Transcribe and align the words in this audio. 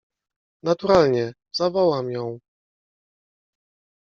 —Naturalnie… 0.69 1.33
zawołam 1.51 2.11
ją. 2.11 2.39